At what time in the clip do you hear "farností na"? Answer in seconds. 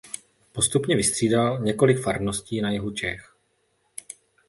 2.03-2.71